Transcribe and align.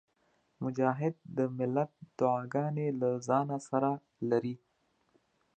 مجاهد 0.63 1.15
د 1.37 1.39
ملت 1.57 1.91
دعاګانې 2.19 2.87
له 3.01 3.09
ځانه 3.27 3.57
سره 3.69 3.89
لري. 4.29 4.55